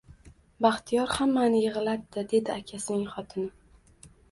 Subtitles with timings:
[0.65, 3.49] Baxtiyor hammani yigʻlatdi, dedi akasining xotini